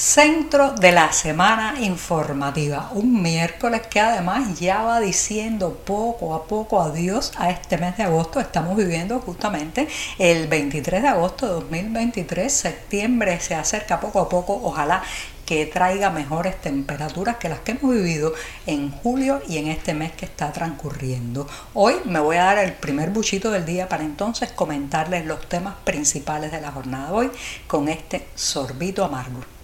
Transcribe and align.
Centro 0.00 0.70
de 0.70 0.92
la 0.92 1.12
semana 1.12 1.78
informativa, 1.78 2.90
un 2.94 3.20
miércoles 3.20 3.82
que 3.82 4.00
además 4.00 4.58
ya 4.58 4.82
va 4.82 4.98
diciendo 4.98 5.74
poco 5.84 6.34
a 6.34 6.44
poco 6.44 6.80
adiós 6.80 7.32
a 7.36 7.50
este 7.50 7.76
mes 7.76 7.98
de 7.98 8.04
agosto. 8.04 8.40
Estamos 8.40 8.78
viviendo 8.78 9.18
justamente 9.18 9.88
el 10.18 10.48
23 10.48 11.02
de 11.02 11.08
agosto 11.08 11.46
de 11.46 11.52
2023, 11.52 12.50
septiembre 12.50 13.40
se 13.40 13.54
acerca 13.54 14.00
poco 14.00 14.20
a 14.20 14.28
poco, 14.30 14.58
ojalá 14.62 15.02
que 15.44 15.66
traiga 15.66 16.08
mejores 16.08 16.58
temperaturas 16.58 17.36
que 17.36 17.50
las 17.50 17.58
que 17.58 17.72
hemos 17.72 17.94
vivido 17.94 18.32
en 18.64 18.90
julio 18.90 19.42
y 19.46 19.58
en 19.58 19.66
este 19.66 19.92
mes 19.92 20.12
que 20.12 20.24
está 20.24 20.50
transcurriendo. 20.50 21.46
Hoy 21.74 21.96
me 22.06 22.20
voy 22.20 22.38
a 22.38 22.44
dar 22.44 22.58
el 22.58 22.72
primer 22.72 23.10
buchito 23.10 23.50
del 23.50 23.66
día 23.66 23.86
para 23.86 24.02
entonces 24.02 24.50
comentarles 24.50 25.26
los 25.26 25.46
temas 25.46 25.74
principales 25.84 26.52
de 26.52 26.62
la 26.62 26.72
jornada 26.72 27.08
de 27.08 27.12
hoy 27.12 27.30
con 27.66 27.90
este 27.90 28.26
sorbito 28.34 29.04
amargo. 29.04 29.59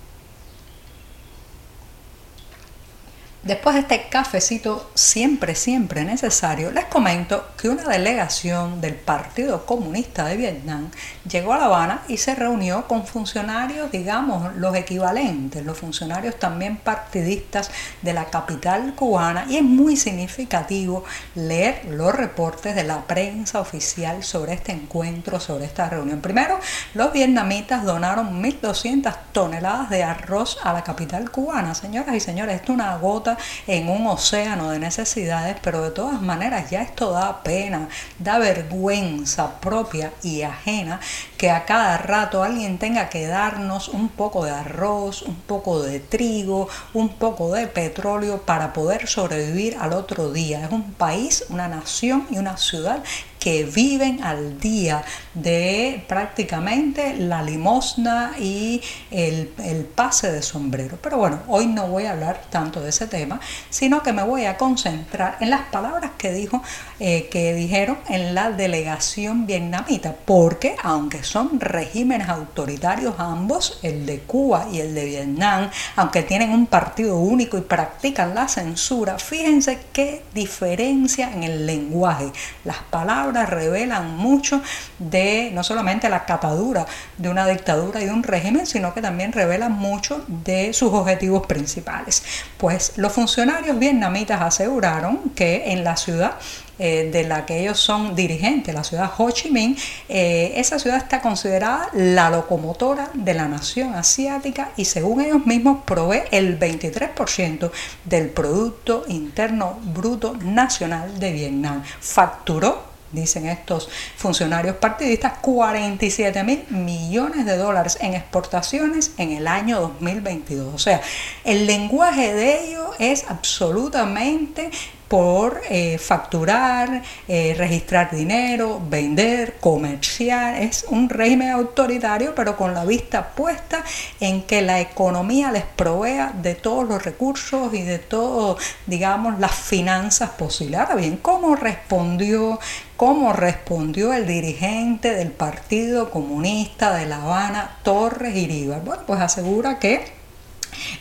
Después 3.46 3.76
de 3.76 3.82
este 3.82 4.08
cafecito 4.08 4.90
siempre, 4.94 5.54
siempre 5.54 6.02
necesario, 6.04 6.72
les 6.72 6.86
comento 6.86 7.46
que 7.56 7.68
una 7.68 7.84
delegación 7.84 8.80
del 8.80 8.96
Partido 8.96 9.64
Comunista 9.64 10.24
de 10.24 10.36
Vietnam 10.36 10.90
llegó 11.30 11.52
a 11.52 11.58
La 11.58 11.66
Habana 11.66 12.02
y 12.08 12.16
se 12.16 12.34
reunió 12.34 12.88
con 12.88 13.06
funcionarios, 13.06 13.92
digamos, 13.92 14.56
los 14.56 14.74
equivalentes, 14.74 15.64
los 15.64 15.78
funcionarios 15.78 16.40
también 16.40 16.78
partidistas 16.78 17.70
de 18.02 18.14
la 18.14 18.24
capital 18.24 18.96
cubana 18.96 19.46
y 19.48 19.58
es 19.58 19.62
muy 19.62 19.96
significativo 19.96 21.04
leer 21.36 21.84
los 21.88 22.12
reportes 22.12 22.74
de 22.74 22.82
la 22.82 23.06
prensa 23.06 23.60
oficial 23.60 24.24
sobre 24.24 24.54
este 24.54 24.72
encuentro, 24.72 25.38
sobre 25.38 25.66
esta 25.66 25.88
reunión. 25.88 26.20
Primero, 26.20 26.58
los 26.94 27.12
vietnamitas 27.12 27.84
donaron 27.84 28.42
1.200 28.42 29.14
toneladas 29.30 29.88
de 29.88 30.02
arroz 30.02 30.58
a 30.64 30.72
la 30.72 30.82
capital 30.82 31.30
cubana. 31.30 31.76
Señoras 31.76 32.16
y 32.16 32.18
señores, 32.18 32.56
esto 32.56 32.72
es 32.72 32.78
una 32.78 32.96
gota 32.96 33.35
en 33.66 33.88
un 33.88 34.06
océano 34.06 34.70
de 34.70 34.78
necesidades, 34.78 35.56
pero 35.62 35.82
de 35.82 35.90
todas 35.90 36.20
maneras 36.22 36.70
ya 36.70 36.82
esto 36.82 37.12
da 37.12 37.42
pena, 37.42 37.88
da 38.18 38.38
vergüenza 38.38 39.60
propia 39.60 40.12
y 40.22 40.42
ajena 40.42 41.00
que 41.36 41.50
a 41.50 41.64
cada 41.64 41.98
rato 41.98 42.42
alguien 42.42 42.78
tenga 42.78 43.08
que 43.08 43.26
darnos 43.26 43.88
un 43.88 44.08
poco 44.08 44.44
de 44.44 44.50
arroz, 44.50 45.22
un 45.22 45.36
poco 45.36 45.82
de 45.82 46.00
trigo, 46.00 46.68
un 46.94 47.10
poco 47.10 47.52
de 47.52 47.66
petróleo 47.66 48.42
para 48.42 48.72
poder 48.72 49.08
sobrevivir 49.08 49.76
al 49.80 49.92
otro 49.92 50.32
día. 50.32 50.64
Es 50.64 50.72
un 50.72 50.92
país, 50.94 51.44
una 51.48 51.68
nación 51.68 52.26
y 52.30 52.38
una 52.38 52.56
ciudad 52.56 53.02
que 53.46 53.62
viven 53.62 54.24
al 54.24 54.58
día 54.58 55.04
de 55.32 56.02
prácticamente 56.08 57.14
la 57.16 57.44
limosna 57.44 58.32
y 58.40 58.82
el, 59.12 59.46
pase 59.94 60.32
de 60.32 60.42
sombrero. 60.42 60.98
Pero 61.00 61.18
bueno, 61.18 61.38
hoy 61.46 61.66
no 61.68 61.86
voy 61.86 62.06
a 62.06 62.10
hablar 62.10 62.40
tanto 62.50 62.80
de 62.80 62.88
ese 62.88 63.06
tema, 63.06 63.38
sino 63.70 64.02
que 64.02 64.12
me 64.12 64.24
voy 64.24 64.46
a 64.46 64.56
concentrar 64.56 65.36
en 65.38 65.50
las 65.50 65.60
palabras 65.70 66.10
que 66.18 66.32
dijo, 66.32 66.60
eh, 66.98 67.28
que 67.30 67.54
dijeron 67.54 67.98
en 68.08 68.34
la 68.34 68.50
delegación 68.50 69.46
vietnamita, 69.46 70.16
porque 70.24 70.74
aunque 70.82 71.22
son 71.22 71.60
regímenes 71.60 72.28
autoritarios 72.28 73.14
ambos, 73.18 73.78
el 73.84 74.06
de 74.06 74.22
Cuba 74.22 74.66
y 74.72 74.80
el 74.80 74.92
de 74.92 75.04
Vietnam, 75.04 75.70
aunque 75.94 76.24
tienen 76.24 76.50
un 76.50 76.66
partido 76.66 77.16
único 77.16 77.56
y 77.56 77.60
practican 77.60 78.34
la 78.34 78.48
censura, 78.48 79.20
fíjense 79.20 79.78
qué 79.92 80.24
diferencia 80.34 81.32
en 81.32 81.44
el 81.44 81.64
lenguaje. 81.64 82.32
Las 82.64 82.78
palabras 82.78 83.35
revelan 83.44 84.16
mucho 84.16 84.62
de 84.98 85.50
no 85.52 85.62
solamente 85.62 86.08
la 86.08 86.24
catadura 86.24 86.86
de 87.18 87.28
una 87.28 87.46
dictadura 87.46 88.00
y 88.00 88.06
de 88.06 88.12
un 88.12 88.22
régimen, 88.22 88.66
sino 88.66 88.94
que 88.94 89.02
también 89.02 89.32
revelan 89.32 89.72
mucho 89.72 90.24
de 90.28 90.72
sus 90.72 90.92
objetivos 90.92 91.46
principales. 91.46 92.22
Pues 92.56 92.92
los 92.96 93.12
funcionarios 93.12 93.78
vietnamitas 93.78 94.40
aseguraron 94.40 95.30
que 95.34 95.72
en 95.72 95.84
la 95.84 95.96
ciudad 95.96 96.36
eh, 96.78 97.08
de 97.10 97.24
la 97.24 97.46
que 97.46 97.62
ellos 97.62 97.80
son 97.80 98.14
dirigentes, 98.14 98.74
la 98.74 98.84
ciudad 98.84 99.10
Ho 99.16 99.30
Chi 99.30 99.50
Minh, 99.50 99.76
eh, 100.10 100.52
esa 100.56 100.78
ciudad 100.78 100.98
está 100.98 101.22
considerada 101.22 101.88
la 101.94 102.28
locomotora 102.28 103.08
de 103.14 103.32
la 103.32 103.48
nación 103.48 103.94
asiática 103.94 104.72
y 104.76 104.84
según 104.84 105.22
ellos 105.22 105.46
mismos 105.46 105.84
provee 105.86 106.24
el 106.32 106.58
23% 106.58 107.70
del 108.04 108.28
Producto 108.28 109.04
Interno 109.08 109.78
Bruto 109.84 110.36
Nacional 110.42 111.18
de 111.18 111.32
Vietnam. 111.32 111.82
Facturó 111.98 112.85
dicen 113.12 113.46
estos 113.46 113.88
funcionarios 114.16 114.76
partidistas, 114.76 115.34
47 115.40 116.44
mil 116.44 116.64
millones 116.70 117.46
de 117.46 117.56
dólares 117.56 117.98
en 118.00 118.14
exportaciones 118.14 119.12
en 119.18 119.32
el 119.32 119.46
año 119.46 119.80
2022. 119.80 120.74
O 120.74 120.78
sea, 120.78 121.00
el 121.44 121.66
lenguaje 121.66 122.32
de 122.32 122.64
ellos 122.64 122.90
es 122.98 123.24
absolutamente 123.28 124.70
por 125.08 125.62
eh, 125.70 125.98
facturar, 125.98 127.02
eh, 127.28 127.54
registrar 127.56 128.10
dinero, 128.10 128.80
vender, 128.88 129.56
comerciar. 129.60 130.62
Es 130.62 130.84
un 130.88 131.08
régimen 131.08 131.50
autoritario, 131.50 132.34
pero 132.34 132.56
con 132.56 132.74
la 132.74 132.84
vista 132.84 133.28
puesta 133.28 133.84
en 134.20 134.42
que 134.42 134.62
la 134.62 134.80
economía 134.80 135.52
les 135.52 135.64
provea 135.64 136.32
de 136.42 136.54
todos 136.54 136.88
los 136.88 137.04
recursos 137.04 137.72
y 137.72 137.82
de 137.82 137.98
todo, 137.98 138.58
digamos, 138.86 139.38
las 139.38 139.54
finanzas 139.54 140.30
posibles. 140.30 140.80
Ahora 140.80 140.96
bien, 140.96 141.16
¿cómo 141.18 141.54
respondió? 141.54 142.58
¿Cómo 142.96 143.32
respondió 143.32 144.12
el 144.12 144.26
dirigente 144.26 145.14
del 145.14 145.30
Partido 145.30 146.10
Comunista 146.10 146.94
de 146.94 147.06
La 147.06 147.22
Habana, 147.22 147.76
Torres 147.82 148.34
Iríbar? 148.34 148.80
Bueno, 148.82 149.02
pues 149.06 149.20
asegura 149.20 149.78
que 149.78 150.16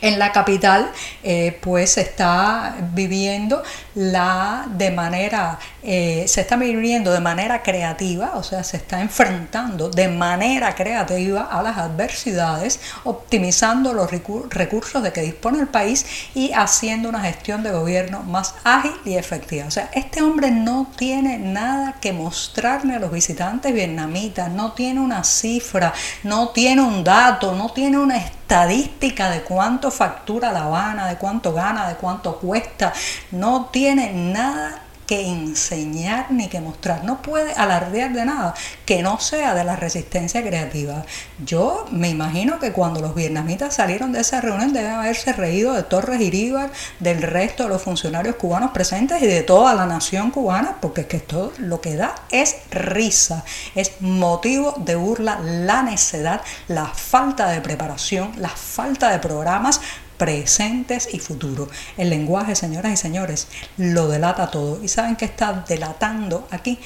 en 0.00 0.18
la 0.18 0.32
capital, 0.32 0.90
eh, 1.22 1.58
pues 1.60 1.98
está 1.98 2.76
viviendo 2.92 3.62
la 3.96 4.66
de 4.76 4.90
manera, 4.90 5.58
eh, 5.82 6.26
se 6.28 6.42
está 6.42 6.56
viviendo 6.56 7.12
de 7.12 7.20
manera 7.20 7.62
creativa, 7.62 8.32
o 8.34 8.42
sea, 8.42 8.62
se 8.62 8.76
está 8.76 9.00
enfrentando 9.00 9.88
de 9.88 10.08
manera 10.08 10.74
creativa 10.74 11.48
a 11.50 11.62
las 11.62 11.78
adversidades, 11.78 12.78
optimizando 13.04 13.94
los 13.94 14.10
recursos 14.50 15.02
de 15.02 15.12
que 15.14 15.22
dispone 15.22 15.60
el 15.60 15.68
país 15.68 16.04
y 16.34 16.52
haciendo 16.52 17.08
una 17.08 17.22
gestión 17.22 17.62
de 17.62 17.70
gobierno 17.70 18.22
más 18.22 18.56
ágil 18.64 18.92
y 19.06 19.14
efectiva. 19.14 19.66
O 19.66 19.70
sea, 19.70 19.88
este 19.94 20.20
hombre 20.20 20.50
no 20.50 20.88
tiene 20.94 21.38
nada 21.38 21.94
que 21.98 22.12
mostrarle 22.12 22.96
a 22.96 22.98
los 22.98 23.10
visitantes 23.10 23.72
vietnamitas, 23.72 24.50
no 24.50 24.72
tiene 24.72 25.00
una 25.00 25.24
cifra, 25.24 25.94
no 26.22 26.50
tiene 26.50 26.82
un 26.82 27.02
dato, 27.02 27.54
no 27.54 27.70
tiene 27.70 27.98
una 27.98 28.18
estadística 28.18 29.30
de 29.30 29.40
cuánto 29.40 29.90
factura 29.90 30.52
La 30.52 30.64
Habana, 30.64 31.08
de 31.08 31.16
cuánto 31.16 31.54
gana, 31.54 31.88
de 31.88 31.94
cuánto 31.94 32.36
cuesta. 32.38 32.92
No 33.30 33.70
tiene 33.72 33.85
nada 33.94 34.82
que 35.06 35.28
enseñar 35.28 36.30
ni 36.30 36.48
que 36.48 36.60
mostrar. 36.60 37.04
No 37.04 37.22
puede 37.22 37.52
alardear 37.52 38.12
de 38.12 38.24
nada 38.24 38.54
que 38.84 39.02
no 39.02 39.20
sea 39.20 39.54
de 39.54 39.64
la 39.64 39.76
resistencia 39.76 40.42
creativa. 40.42 41.04
Yo 41.44 41.86
me 41.90 42.08
imagino 42.10 42.58
que 42.58 42.72
cuando 42.72 43.00
los 43.00 43.14
vietnamitas 43.14 43.74
salieron 43.74 44.12
de 44.12 44.20
esa 44.20 44.40
reunión 44.40 44.72
deben 44.72 44.92
haberse 44.92 45.32
reído 45.32 45.74
de 45.74 45.84
Torres 45.84 46.20
Iríbar, 46.20 46.70
del 46.98 47.22
resto 47.22 47.64
de 47.64 47.68
los 47.68 47.82
funcionarios 47.82 48.36
cubanos 48.36 48.72
presentes 48.72 49.22
y 49.22 49.26
de 49.26 49.42
toda 49.42 49.74
la 49.74 49.86
nación 49.86 50.30
cubana, 50.30 50.76
porque 50.80 51.02
es 51.02 51.06
que 51.06 51.20
todo 51.20 51.52
lo 51.58 51.80
que 51.80 51.96
da 51.96 52.14
es 52.30 52.56
risa, 52.70 53.44
es 53.74 54.00
motivo 54.00 54.74
de 54.78 54.96
burla 54.96 55.38
la 55.40 55.82
necedad, 55.82 56.40
la 56.68 56.86
falta 56.86 57.48
de 57.48 57.60
preparación, 57.60 58.32
la 58.38 58.48
falta 58.48 59.10
de 59.10 59.20
programas 59.20 59.80
presentes 60.16 61.08
y 61.12 61.18
futuros. 61.18 61.68
El 61.96 62.10
lenguaje, 62.10 62.54
señoras 62.54 62.92
y 62.92 62.96
señores, 62.96 63.48
lo 63.76 64.08
delata 64.08 64.50
todo. 64.50 64.82
¿Y 64.82 64.88
saben 64.88 65.16
qué 65.16 65.24
está 65.24 65.64
delatando 65.68 66.46
aquí? 66.50 66.78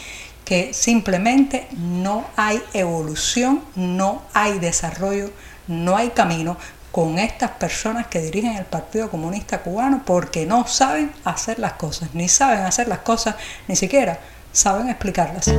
Que 0.44 0.74
simplemente 0.74 1.68
no 1.76 2.26
hay 2.36 2.62
evolución, 2.72 3.62
no 3.76 4.22
hay 4.32 4.58
desarrollo, 4.58 5.30
no 5.68 5.96
hay 5.96 6.10
camino 6.10 6.56
con 6.92 7.18
estas 7.18 7.52
personas 7.52 8.08
que 8.08 8.20
dirigen 8.20 8.56
el 8.56 8.64
Partido 8.64 9.10
Comunista 9.10 9.62
Cubano 9.62 10.02
porque 10.04 10.44
no 10.46 10.66
saben 10.66 11.12
hacer 11.24 11.58
las 11.58 11.74
cosas, 11.74 12.10
ni 12.14 12.28
saben 12.28 12.60
hacer 12.60 12.88
las 12.88 13.00
cosas, 13.00 13.36
ni 13.68 13.76
siquiera 13.76 14.18
saben 14.52 14.88
explicarlas. 14.88 15.50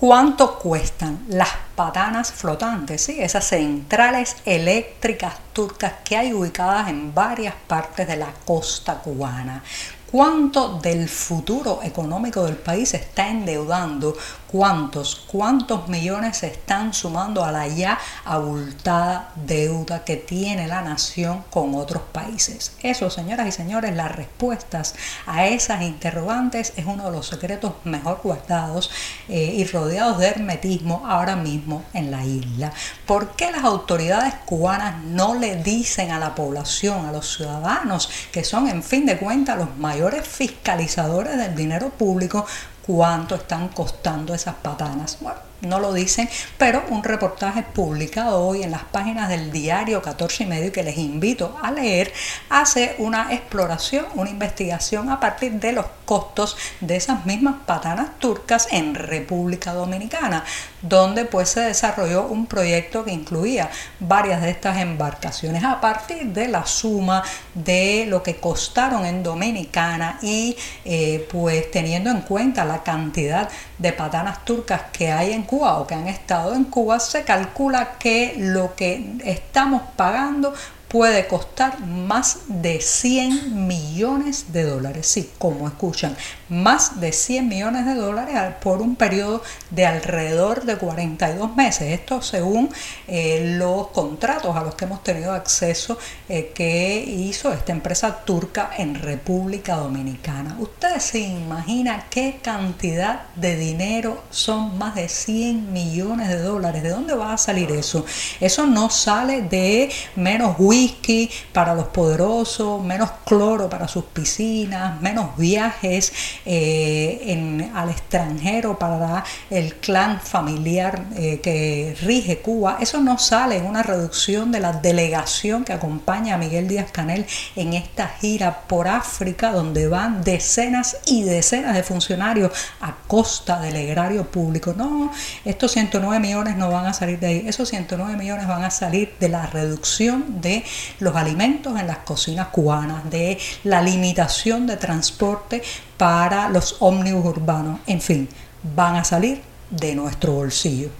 ¿Cuánto 0.00 0.58
cuestan 0.58 1.26
las 1.28 1.50
patanas 1.76 2.32
flotantes? 2.32 3.02
¿sí? 3.02 3.20
Esas 3.20 3.46
centrales 3.46 4.34
eléctricas 4.46 5.34
turcas 5.52 5.92
que 6.02 6.16
hay 6.16 6.32
ubicadas 6.32 6.88
en 6.88 7.12
varias 7.14 7.54
partes 7.66 8.08
de 8.08 8.16
la 8.16 8.32
costa 8.46 8.94
cubana 8.94 9.62
cuánto 10.10 10.78
del 10.78 11.08
futuro 11.08 11.80
económico 11.82 12.44
del 12.44 12.56
país 12.56 12.90
se 12.90 12.96
está 12.96 13.28
endeudando, 13.28 14.16
cuántos, 14.50 15.14
cuántos 15.14 15.88
millones 15.88 16.38
se 16.38 16.48
están 16.48 16.92
sumando 16.92 17.44
a 17.44 17.52
la 17.52 17.68
ya 17.68 17.98
abultada 18.24 19.30
deuda 19.46 20.04
que 20.04 20.16
tiene 20.16 20.66
la 20.66 20.82
nación 20.82 21.44
con 21.50 21.74
otros 21.74 22.02
países. 22.12 22.72
Eso, 22.82 23.10
señoras 23.10 23.46
y 23.46 23.52
señores, 23.52 23.94
las 23.94 24.10
respuestas 24.10 24.94
a 25.26 25.46
esas 25.46 25.82
interrogantes 25.82 26.72
es 26.76 26.84
uno 26.84 27.04
de 27.06 27.12
los 27.12 27.28
secretos 27.28 27.74
mejor 27.84 28.20
guardados 28.22 28.90
eh, 29.28 29.54
y 29.56 29.64
rodeados 29.64 30.18
de 30.18 30.28
hermetismo 30.28 31.04
ahora 31.06 31.36
mismo 31.36 31.84
en 31.92 32.10
la 32.10 32.24
isla. 32.24 32.72
¿Por 33.06 33.36
qué 33.36 33.52
las 33.52 33.64
autoridades 33.64 34.34
cubanas 34.44 35.04
no 35.04 35.34
le 35.34 35.62
dicen 35.62 36.10
a 36.10 36.18
la 36.18 36.34
población, 36.34 37.06
a 37.06 37.12
los 37.12 37.36
ciudadanos, 37.36 38.10
que 38.32 38.42
son 38.44 38.68
en 38.68 38.82
fin 38.82 39.06
de 39.06 39.18
cuentas 39.18 39.58
los 39.58 39.76
mayores 39.76 40.26
fiscalizadores 40.26 41.36
del 41.36 41.54
dinero 41.54 41.90
público 41.90 42.46
cuánto 42.90 43.36
están 43.36 43.68
costando 43.68 44.34
esas 44.34 44.56
patanas. 44.56 45.18
Bueno, 45.20 45.38
no 45.60 45.80
lo 45.80 45.92
dicen, 45.92 46.28
pero 46.58 46.82
un 46.88 47.04
reportaje 47.04 47.62
publicado 47.62 48.40
hoy 48.46 48.62
en 48.62 48.70
las 48.70 48.84
páginas 48.84 49.28
del 49.28 49.52
diario 49.52 50.02
14 50.02 50.44
y 50.44 50.46
medio 50.46 50.72
que 50.72 50.82
les 50.82 50.96
invito 50.98 51.58
a 51.62 51.70
leer 51.70 52.12
hace 52.48 52.94
una 52.98 53.32
exploración, 53.32 54.06
una 54.14 54.30
investigación 54.30 55.10
a 55.10 55.20
partir 55.20 55.52
de 55.52 55.72
los 55.72 55.86
costos 56.04 56.56
de 56.80 56.96
esas 56.96 57.24
mismas 57.26 57.56
patanas 57.66 58.18
turcas 58.18 58.68
en 58.72 58.94
República 58.94 59.72
Dominicana, 59.72 60.44
donde 60.82 61.24
pues 61.24 61.50
se 61.50 61.60
desarrolló 61.60 62.26
un 62.26 62.46
proyecto 62.46 63.04
que 63.04 63.12
incluía 63.12 63.70
varias 64.00 64.42
de 64.42 64.50
estas 64.50 64.78
embarcaciones 64.78 65.62
a 65.64 65.80
partir 65.80 66.26
de 66.26 66.48
la 66.48 66.66
suma 66.66 67.22
de 67.54 68.06
lo 68.08 68.22
que 68.22 68.36
costaron 68.36 69.04
en 69.06 69.22
Dominicana 69.22 70.18
y 70.22 70.56
eh, 70.84 71.26
pues 71.30 71.70
teniendo 71.70 72.10
en 72.10 72.22
cuenta 72.22 72.64
la 72.64 72.82
cantidad 72.82 73.48
de 73.78 73.92
patanas 73.92 74.44
turcas 74.44 74.82
que 74.92 75.10
hay 75.10 75.32
en 75.32 75.42
Cuba 75.50 75.80
o 75.80 75.86
que 75.88 75.96
han 75.96 76.06
estado 76.06 76.54
en 76.54 76.62
Cuba, 76.62 77.00
se 77.00 77.24
calcula 77.24 77.98
que 77.98 78.34
lo 78.38 78.76
que 78.76 79.16
estamos 79.24 79.82
pagando 79.96 80.54
puede 80.90 81.28
costar 81.28 81.80
más 81.80 82.40
de 82.48 82.80
100 82.80 83.68
millones 83.68 84.52
de 84.52 84.64
dólares. 84.64 85.06
Sí, 85.06 85.30
como 85.38 85.68
escuchan, 85.68 86.16
más 86.48 87.00
de 87.00 87.12
100 87.12 87.48
millones 87.48 87.86
de 87.86 87.94
dólares 87.94 88.36
por 88.60 88.82
un 88.82 88.96
periodo 88.96 89.40
de 89.70 89.86
alrededor 89.86 90.64
de 90.64 90.76
42 90.76 91.54
meses. 91.54 91.92
Esto 91.92 92.20
según 92.22 92.70
eh, 93.06 93.54
los 93.56 93.88
contratos 93.88 94.56
a 94.56 94.64
los 94.64 94.74
que 94.74 94.86
hemos 94.86 95.04
tenido 95.04 95.32
acceso 95.32 95.96
eh, 96.28 96.50
que 96.52 96.98
hizo 96.98 97.52
esta 97.52 97.70
empresa 97.70 98.24
turca 98.24 98.70
en 98.76 98.96
República 98.96 99.76
Dominicana. 99.76 100.56
Ustedes 100.58 101.04
se 101.04 101.20
imaginan 101.20 102.02
qué 102.10 102.40
cantidad 102.42 103.28
de 103.36 103.54
dinero 103.54 104.24
son 104.30 104.76
más 104.76 104.96
de 104.96 105.08
100 105.08 105.72
millones 105.72 106.28
de 106.28 106.42
dólares. 106.42 106.82
¿De 106.82 106.90
dónde 106.90 107.14
va 107.14 107.32
a 107.32 107.38
salir 107.38 107.70
eso? 107.70 108.04
Eso 108.40 108.66
no 108.66 108.90
sale 108.90 109.42
de 109.42 109.88
menos 110.16 110.58
whisky 110.80 111.30
para 111.52 111.74
los 111.74 111.88
poderosos, 111.88 112.82
menos 112.82 113.10
cloro 113.26 113.68
para 113.68 113.86
sus 113.86 114.04
piscinas, 114.04 115.00
menos 115.00 115.36
viajes 115.36 116.12
eh, 116.46 117.70
al 117.74 117.90
extranjero 117.90 118.78
para 118.78 119.24
el 119.50 119.74
clan 119.76 120.20
familiar 120.20 121.04
eh, 121.16 121.40
que 121.42 121.96
rige 122.02 122.38
Cuba, 122.38 122.78
eso 122.80 123.00
no 123.00 123.18
sale 123.18 123.58
en 123.58 123.66
una 123.66 123.82
reducción 123.82 124.52
de 124.52 124.60
la 124.60 124.72
delegación 124.72 125.64
que 125.64 125.72
acompaña 125.72 126.36
a 126.36 126.38
Miguel 126.38 126.68
Díaz 126.68 126.90
Canel 126.90 127.26
en 127.56 127.74
esta 127.74 128.08
gira 128.08 128.62
por 128.66 128.88
África, 128.88 129.52
donde 129.52 129.88
van 129.88 130.24
decenas 130.24 130.98
y 131.06 131.24
decenas 131.24 131.74
de 131.74 131.82
funcionarios 131.82 132.52
a 132.80 132.94
costa 133.06 133.60
del 133.60 133.76
erario 133.76 134.30
público. 134.30 134.74
No, 134.76 135.12
estos 135.44 135.72
109 135.72 136.20
millones 136.20 136.56
no 136.56 136.70
van 136.70 136.86
a 136.86 136.94
salir 136.94 137.18
de 137.18 137.26
ahí, 137.26 137.44
esos 137.46 137.68
109 137.68 138.16
millones 138.16 138.46
van 138.46 138.64
a 138.64 138.70
salir 138.70 139.14
de 139.20 139.28
la 139.28 139.46
reducción 139.46 140.40
de 140.40 140.64
los 140.98 141.16
alimentos 141.16 141.78
en 141.78 141.86
las 141.86 141.98
cocinas 141.98 142.48
cubanas, 142.48 143.08
de 143.10 143.38
la 143.64 143.82
limitación 143.82 144.66
de 144.66 144.76
transporte 144.76 145.62
para 145.96 146.48
los 146.48 146.76
ómnibus 146.80 147.24
urbanos, 147.24 147.80
en 147.86 148.00
fin, 148.00 148.28
van 148.74 148.96
a 148.96 149.04
salir 149.04 149.42
de 149.70 149.94
nuestro 149.94 150.32
bolsillo. 150.32 150.90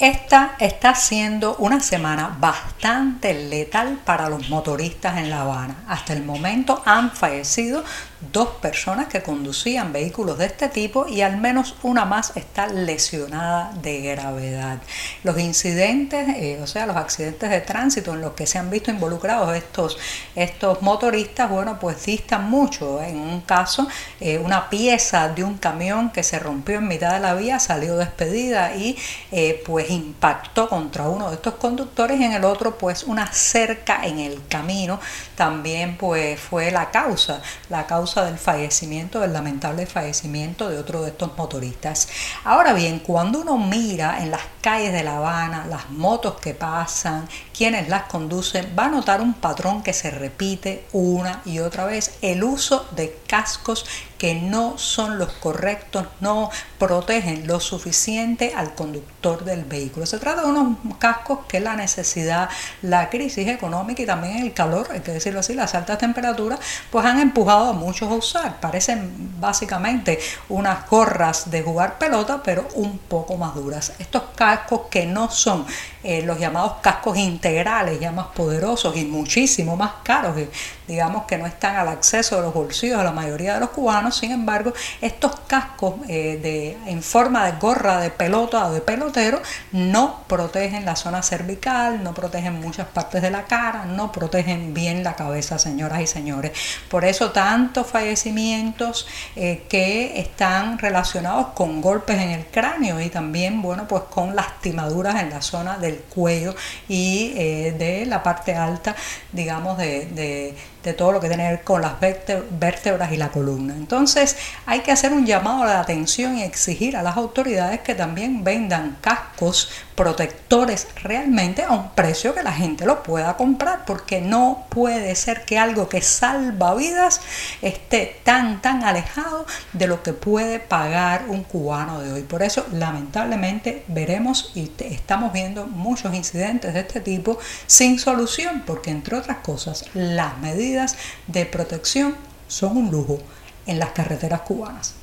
Esta 0.00 0.56
está 0.58 0.94
siendo 0.94 1.56
una 1.56 1.78
semana 1.80 2.34
bastante 2.40 3.34
letal 3.34 4.00
para 4.02 4.30
los 4.30 4.48
motoristas 4.48 5.18
en 5.18 5.28
La 5.28 5.42
Habana. 5.42 5.84
Hasta 5.88 6.14
el 6.14 6.24
momento 6.24 6.82
han 6.86 7.10
fallecido 7.10 7.84
dos 8.32 8.48
personas 8.60 9.08
que 9.08 9.22
conducían 9.22 9.92
vehículos 9.92 10.38
de 10.38 10.46
este 10.46 10.68
tipo 10.68 11.06
y 11.08 11.22
al 11.22 11.38
menos 11.38 11.74
una 11.82 12.04
más 12.04 12.36
está 12.36 12.66
lesionada 12.66 13.72
de 13.82 14.00
gravedad. 14.00 14.78
Los 15.24 15.38
incidentes, 15.38 16.28
eh, 16.36 16.60
o 16.62 16.66
sea, 16.66 16.86
los 16.86 16.96
accidentes 16.96 17.48
de 17.48 17.60
tránsito 17.60 18.12
en 18.12 18.20
los 18.20 18.32
que 18.32 18.46
se 18.46 18.58
han 18.58 18.70
visto 18.70 18.90
involucrados 18.90 19.56
estos, 19.56 19.98
estos 20.34 20.82
motoristas, 20.82 21.48
bueno, 21.48 21.78
pues 21.80 22.04
distan 22.04 22.48
mucho. 22.50 23.02
En 23.02 23.16
un 23.16 23.40
caso, 23.40 23.88
eh, 24.20 24.38
una 24.38 24.68
pieza 24.68 25.28
de 25.28 25.42
un 25.42 25.56
camión 25.56 26.10
que 26.10 26.22
se 26.22 26.38
rompió 26.38 26.78
en 26.78 26.88
mitad 26.88 27.14
de 27.14 27.20
la 27.20 27.34
vía 27.34 27.58
salió 27.58 27.96
despedida 27.96 28.74
y 28.74 28.96
eh, 29.32 29.62
pues 29.64 29.90
impactó 29.90 30.68
contra 30.68 31.08
uno 31.08 31.30
de 31.30 31.36
estos 31.36 31.54
conductores 31.54 32.20
y 32.20 32.24
en 32.24 32.32
el 32.32 32.44
otro 32.44 32.76
pues 32.76 33.04
una 33.04 33.32
cerca 33.32 34.04
en 34.04 34.18
el 34.18 34.40
camino 34.48 35.00
también 35.36 35.96
pues 35.96 36.38
fue 36.38 36.70
la 36.70 36.90
causa, 36.90 37.40
la 37.68 37.86
causa 37.86 38.09
del 38.16 38.38
fallecimiento, 38.38 39.20
del 39.20 39.32
lamentable 39.32 39.86
fallecimiento 39.86 40.68
de 40.68 40.78
otro 40.78 41.02
de 41.02 41.10
estos 41.10 41.36
motoristas. 41.36 42.08
Ahora 42.42 42.72
bien, 42.72 42.98
cuando 42.98 43.40
uno 43.40 43.56
mira 43.56 44.20
en 44.20 44.32
las 44.32 44.42
calles 44.60 44.92
de 44.92 45.04
La 45.04 45.18
Habana, 45.18 45.66
las 45.66 45.90
motos 45.90 46.40
que 46.40 46.54
pasan, 46.54 47.28
quienes 47.56 47.88
las 47.88 48.04
conducen, 48.04 48.74
va 48.76 48.86
a 48.86 48.90
notar 48.90 49.20
un 49.20 49.34
patrón 49.34 49.84
que 49.84 49.92
se 49.92 50.10
repite 50.10 50.86
una 50.92 51.40
y 51.44 51.60
otra 51.60 51.84
vez, 51.84 52.18
el 52.20 52.42
uso 52.42 52.88
de 52.96 53.16
cascos 53.28 53.86
que 54.20 54.34
no 54.34 54.76
son 54.76 55.16
los 55.16 55.32
correctos, 55.32 56.04
no 56.20 56.50
protegen 56.78 57.46
lo 57.46 57.58
suficiente 57.58 58.52
al 58.54 58.74
conductor 58.74 59.46
del 59.46 59.64
vehículo. 59.64 60.04
Se 60.04 60.18
trata 60.18 60.42
de 60.42 60.48
unos 60.48 60.76
cascos 60.98 61.38
que 61.48 61.58
la 61.58 61.74
necesidad, 61.74 62.50
la 62.82 63.08
crisis 63.08 63.48
económica 63.48 64.02
y 64.02 64.06
también 64.06 64.36
el 64.36 64.52
calor, 64.52 64.88
hay 64.92 65.00
que 65.00 65.12
decirlo 65.12 65.40
así, 65.40 65.54
las 65.54 65.74
altas 65.74 65.96
temperaturas, 65.96 66.60
pues 66.90 67.06
han 67.06 67.18
empujado 67.18 67.70
a 67.70 67.72
muchos 67.72 68.10
a 68.10 68.14
usar. 68.14 68.60
Parecen 68.60 69.40
básicamente 69.40 70.18
unas 70.50 70.86
gorras 70.90 71.50
de 71.50 71.62
jugar 71.62 71.96
pelota, 71.96 72.42
pero 72.44 72.68
un 72.74 72.98
poco 72.98 73.38
más 73.38 73.54
duras. 73.54 73.94
Estos 73.98 74.24
cascos 74.36 74.82
que 74.90 75.06
no 75.06 75.30
son 75.30 75.64
eh, 76.02 76.22
los 76.22 76.38
llamados 76.38 76.74
cascos 76.80 77.18
integrales, 77.18 78.00
ya 78.00 78.10
más 78.12 78.28
poderosos 78.28 78.96
y 78.96 79.04
muchísimo 79.04 79.76
más 79.76 79.92
caros, 80.02 80.38
y 80.38 80.48
digamos 80.88 81.24
que 81.24 81.38
no 81.38 81.46
están 81.46 81.76
al 81.76 81.88
acceso 81.88 82.36
de 82.36 82.42
los 82.42 82.54
bolsillos 82.54 82.98
de 82.98 83.04
la 83.04 83.12
mayoría 83.12 83.54
de 83.54 83.60
los 83.60 83.70
cubanos. 83.70 84.16
Sin 84.16 84.32
embargo, 84.32 84.72
estos 85.00 85.38
cascos 85.46 85.94
eh, 86.08 86.38
de, 86.42 86.90
en 86.90 87.02
forma 87.02 87.44
de 87.44 87.58
gorra 87.58 88.00
de 88.00 88.10
pelota 88.10 88.66
o 88.66 88.72
de 88.72 88.80
pelotero 88.80 89.40
no 89.72 90.24
protegen 90.26 90.84
la 90.84 90.96
zona 90.96 91.22
cervical, 91.22 92.02
no 92.02 92.14
protegen 92.14 92.60
muchas 92.60 92.88
partes 92.88 93.22
de 93.22 93.30
la 93.30 93.44
cara, 93.44 93.84
no 93.84 94.10
protegen 94.10 94.74
bien 94.74 95.04
la 95.04 95.14
cabeza, 95.14 95.58
señoras 95.58 96.00
y 96.00 96.06
señores. 96.06 96.52
Por 96.88 97.04
eso 97.04 97.30
tantos 97.30 97.86
fallecimientos 97.86 99.06
eh, 99.36 99.64
que 99.68 100.18
están 100.18 100.78
relacionados 100.78 101.48
con 101.48 101.80
golpes 101.80 102.18
en 102.20 102.30
el 102.30 102.46
cráneo 102.46 103.00
y 103.00 103.10
también, 103.10 103.62
bueno, 103.62 103.86
pues 103.86 104.04
con 104.04 104.34
lastimaduras 104.34 105.20
en 105.22 105.30
la 105.30 105.42
zona 105.42 105.78
de 105.78 105.89
cuello 105.96 106.54
y 106.88 107.32
eh, 107.36 107.74
de 107.78 108.06
la 108.06 108.22
parte 108.22 108.54
alta, 108.54 108.94
digamos, 109.32 109.78
de, 109.78 110.54
de 110.82 110.94
todo 110.94 111.12
lo 111.12 111.20
que 111.20 111.28
tiene 111.28 111.44
que 111.44 111.50
ver 111.50 111.62
con 111.62 111.82
las 111.82 111.94
vértebras 112.00 113.12
y 113.12 113.16
la 113.16 113.28
columna. 113.28 113.74
Entonces 113.74 114.36
hay 114.66 114.80
que 114.80 114.92
hacer 114.92 115.12
un 115.12 115.26
llamado 115.26 115.62
a 115.62 115.66
la 115.66 115.80
atención 115.80 116.38
y 116.38 116.42
exigir 116.42 116.96
a 116.96 117.02
las 117.02 117.16
autoridades 117.16 117.80
que 117.80 117.94
también 117.94 118.44
vendan 118.44 118.96
cascos 119.00 119.70
protectores 120.00 120.86
realmente 121.02 121.62
a 121.62 121.72
un 121.72 121.90
precio 121.90 122.34
que 122.34 122.42
la 122.42 122.54
gente 122.54 122.86
lo 122.86 123.02
pueda 123.02 123.36
comprar, 123.36 123.84
porque 123.84 124.22
no 124.22 124.64
puede 124.70 125.14
ser 125.14 125.44
que 125.44 125.58
algo 125.58 125.90
que 125.90 126.00
salva 126.00 126.74
vidas 126.74 127.20
esté 127.60 128.18
tan, 128.24 128.62
tan 128.62 128.82
alejado 128.82 129.44
de 129.74 129.86
lo 129.86 130.02
que 130.02 130.14
puede 130.14 130.58
pagar 130.58 131.26
un 131.28 131.42
cubano 131.42 132.00
de 132.00 132.14
hoy. 132.14 132.22
Por 132.22 132.42
eso, 132.42 132.64
lamentablemente, 132.72 133.84
veremos 133.88 134.52
y 134.54 134.72
estamos 134.78 135.34
viendo 135.34 135.66
muchos 135.66 136.14
incidentes 136.14 136.72
de 136.72 136.80
este 136.80 137.02
tipo 137.02 137.38
sin 137.66 137.98
solución, 137.98 138.62
porque 138.66 138.90
entre 138.90 139.18
otras 139.18 139.36
cosas, 139.42 139.84
las 139.92 140.38
medidas 140.38 140.96
de 141.26 141.44
protección 141.44 142.16
son 142.48 142.78
un 142.78 142.90
lujo 142.90 143.18
en 143.66 143.78
las 143.78 143.90
carreteras 143.90 144.40
cubanas. 144.40 144.99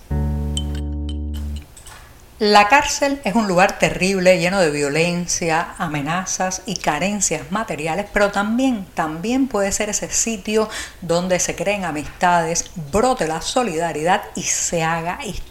La 2.39 2.67
cárcel 2.67 3.19
es 3.23 3.33
un 3.33 3.47
lugar 3.47 3.79
terrible, 3.79 4.37
lleno 4.37 4.59
de 4.59 4.69
violencia, 4.69 5.73
amenazas 5.79 6.61
y 6.67 6.75
carencias 6.75 7.51
materiales, 7.51 8.05
pero 8.13 8.31
también, 8.31 8.85
también 8.93 9.47
puede 9.47 9.71
ser 9.71 9.89
ese 9.89 10.07
sitio 10.11 10.69
donde 11.01 11.39
se 11.39 11.55
creen 11.55 11.83
amistades, 11.83 12.69
brote 12.91 13.27
la 13.27 13.41
solidaridad 13.41 14.21
y 14.35 14.43
se 14.43 14.83
haga 14.83 15.17
historia. 15.25 15.46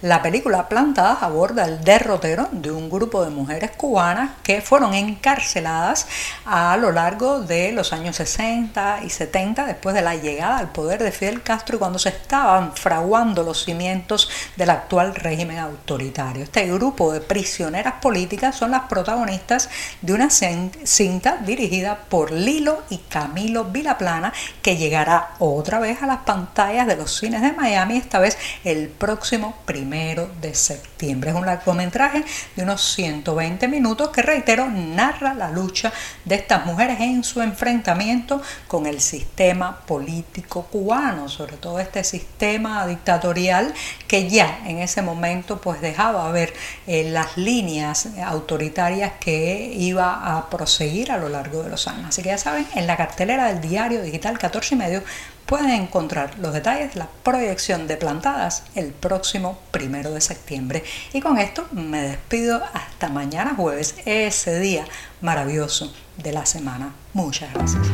La 0.00 0.22
película 0.22 0.70
Plantadas 0.70 1.22
aborda 1.22 1.66
el 1.66 1.84
derrotero 1.84 2.48
de 2.50 2.70
un 2.70 2.88
grupo 2.88 3.22
de 3.22 3.30
mujeres 3.30 3.72
cubanas 3.72 4.30
que 4.42 4.62
fueron 4.62 4.94
encarceladas 4.94 6.06
a 6.46 6.78
lo 6.78 6.92
largo 6.92 7.40
de 7.40 7.72
los 7.72 7.92
años 7.92 8.16
60 8.16 9.00
y 9.04 9.10
70, 9.10 9.66
después 9.66 9.94
de 9.94 10.00
la 10.00 10.14
llegada 10.14 10.56
al 10.56 10.72
poder 10.72 11.02
de 11.02 11.12
Fidel 11.12 11.42
Castro 11.42 11.76
y 11.76 11.78
cuando 11.78 11.98
se 11.98 12.08
estaban 12.08 12.74
fraguando 12.74 13.42
los 13.42 13.64
cimientos 13.64 14.30
del 14.56 14.70
actual 14.70 15.14
régimen 15.14 15.58
autoritario. 15.58 16.44
Este 16.44 16.66
grupo 16.66 17.12
de 17.12 17.20
prisioneras 17.20 17.94
políticas 18.00 18.56
son 18.56 18.70
las 18.70 18.84
protagonistas 18.84 19.68
de 20.00 20.14
una 20.14 20.30
cinta 20.30 21.36
dirigida 21.44 21.98
por 22.08 22.30
Lilo 22.30 22.82
y 22.88 22.96
Camilo 22.96 23.64
Vilaplana 23.64 24.32
que 24.62 24.78
llegará 24.78 25.32
otra 25.38 25.80
vez 25.80 26.02
a 26.02 26.06
las 26.06 26.20
pantallas 26.20 26.86
de 26.86 26.96
los 26.96 27.14
cines 27.14 27.42
de 27.42 27.52
Miami, 27.52 27.98
esta 27.98 28.20
vez 28.20 28.38
el 28.64 28.88
próximo 29.18 29.56
primero 29.64 30.30
de 30.40 30.54
septiembre. 30.54 31.30
Es 31.30 31.36
un 31.36 31.44
largometraje 31.44 32.22
de 32.54 32.62
unos 32.62 32.80
120 32.94 33.66
minutos 33.66 34.10
que, 34.10 34.22
reitero, 34.22 34.68
narra 34.68 35.34
la 35.34 35.50
lucha 35.50 35.92
de 36.24 36.36
estas 36.36 36.64
mujeres 36.64 37.00
en 37.00 37.24
su 37.24 37.42
enfrentamiento 37.42 38.40
con 38.68 38.86
el 38.86 39.00
sistema 39.00 39.80
político 39.80 40.66
cubano, 40.66 41.28
sobre 41.28 41.56
todo 41.56 41.80
este 41.80 42.04
sistema 42.04 42.86
dictatorial 42.86 43.74
que 44.06 44.30
ya 44.30 44.60
en 44.64 44.78
ese 44.78 45.02
momento 45.02 45.60
pues 45.60 45.80
dejaba 45.80 46.30
ver 46.30 46.54
eh, 46.86 47.10
las 47.10 47.36
líneas 47.36 48.10
autoritarias 48.24 49.14
que 49.18 49.72
iba 49.74 50.38
a 50.38 50.48
proseguir 50.48 51.10
a 51.10 51.18
lo 51.18 51.28
largo 51.28 51.64
de 51.64 51.70
los 51.70 51.88
años. 51.88 52.10
Así 52.10 52.22
que 52.22 52.28
ya 52.28 52.38
saben, 52.38 52.68
en 52.76 52.86
la 52.86 52.96
cartelera 52.96 53.48
del 53.48 53.60
diario 53.60 54.00
digital 54.00 54.38
14 54.38 54.76
y 54.76 54.78
medio 54.78 55.02
pueden 55.48 55.70
encontrar 55.70 56.38
los 56.38 56.52
detalles 56.52 56.92
de 56.92 57.00
la 57.00 57.08
proyección 57.22 57.86
de 57.88 57.96
plantadas 57.96 58.64
el 58.74 58.92
próximo 58.92 59.58
primero 59.70 60.12
de 60.12 60.20
septiembre. 60.20 60.84
Y 61.14 61.20
con 61.20 61.38
esto 61.38 61.66
me 61.72 62.02
despido 62.02 62.62
hasta 62.74 63.08
mañana 63.08 63.54
jueves, 63.56 63.96
ese 64.04 64.60
día 64.60 64.84
maravilloso 65.22 65.92
de 66.18 66.32
la 66.32 66.44
semana. 66.44 66.92
Muchas 67.14 67.52
gracias. 67.54 67.86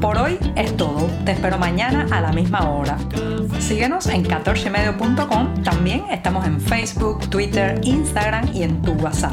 Por 0.00 0.16
hoy 0.18 0.38
es 0.56 0.76
todo. 0.76 1.08
Te 1.24 1.32
espero 1.32 1.58
mañana 1.58 2.06
a 2.10 2.20
la 2.20 2.32
misma 2.32 2.70
hora. 2.70 2.98
Síguenos 3.60 4.06
en 4.06 4.24
14medio.com. 4.24 5.62
También 5.62 6.04
estamos 6.10 6.46
en 6.46 6.60
Facebook, 6.60 7.28
Twitter, 7.28 7.80
Instagram 7.82 8.50
y 8.54 8.62
en 8.62 8.80
tu 8.82 8.92
WhatsApp. 8.92 9.32